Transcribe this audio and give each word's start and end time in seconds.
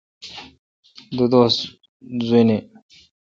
دو 1.15 1.25
دوس 1.31 1.55
جواین۔ 2.25 2.49